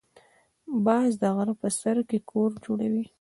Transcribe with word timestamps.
باز 0.85 1.11
د 1.21 1.23
غره 1.35 1.53
په 1.61 1.67
سر 1.79 1.97
کې 2.09 2.17
کور 2.31 2.51
جوړوي 2.65 3.05